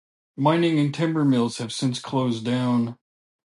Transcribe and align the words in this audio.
Mining 0.35 0.79
and 0.79 0.91
timber 0.91 1.23
mills 1.23 1.59
have 1.59 1.71
since 1.71 1.99
closed 1.99 2.43
down. 2.43 2.97